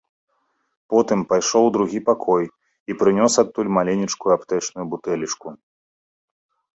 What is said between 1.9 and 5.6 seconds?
пакой і прынёс адтуль маленечкую аптэчную бутэлечку.